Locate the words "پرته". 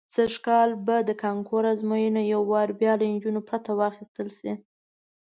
3.49-3.69